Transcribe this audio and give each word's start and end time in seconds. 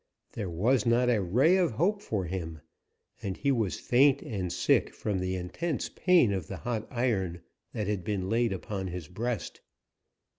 There 0.31 0.49
was 0.49 0.87
not 0.87 1.11
a 1.11 1.21
ray 1.21 1.57
of 1.57 1.73
hope 1.73 2.01
for 2.01 2.25
him, 2.25 2.61
and 3.21 3.37
he 3.37 3.51
was 3.51 3.79
faint 3.79 4.23
and 4.23 4.51
sick 4.51 4.95
from 4.95 5.19
the 5.19 5.35
intense 5.35 5.89
pain 5.89 6.33
of 6.33 6.47
the 6.47 6.57
hot 6.57 6.87
iron 6.89 7.43
that 7.73 7.85
had 7.85 8.03
been 8.03 8.27
laid 8.27 8.51
upon 8.51 8.87
his 8.87 9.07
breast. 9.07 9.61